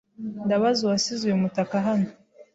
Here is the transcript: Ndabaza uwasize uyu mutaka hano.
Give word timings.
Ndabaza 0.45 0.79
uwasize 0.83 1.21
uyu 1.25 1.43
mutaka 1.43 1.75
hano. 1.87 2.07